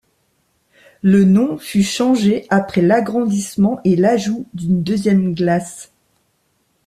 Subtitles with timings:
[1.03, 5.91] Le nom fut changé après l'agrandissement et l'ajout d'une deuxième glace.